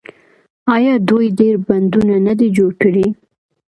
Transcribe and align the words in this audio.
آیا 0.75 0.93
دوی 1.09 1.25
ډیر 1.39 1.55
بندونه 1.67 2.15
نه 2.27 2.33
دي 2.39 2.47
جوړ 2.57 2.71
کړي؟ 2.81 3.05